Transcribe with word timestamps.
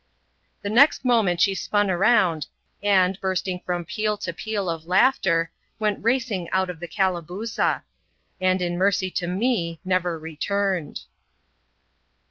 The 0.63 0.69
next 0.71 1.05
moment 1.05 1.41
she 1.41 1.53
spun 1.53 1.89
round, 1.89 2.47
and, 2.81 3.21
bursting 3.21 3.59
from 3.63 3.85
peal 3.85 4.17
to 4.17 4.33
peal 4.33 4.67
of 4.67 4.87
laughter, 4.87 5.51
went 5.77 6.03
racing 6.03 6.49
oxxt 6.51 6.79
o^ 6.79 6.79
>i)afe 6.79 7.25
Q<^W)za; 7.27 7.83
and, 8.41 8.63
in 8.63 8.79
mercy 8.79 9.11
to 9.11 9.27
me, 9.27 9.79
never 9.85 10.17
returned. 10.17 11.01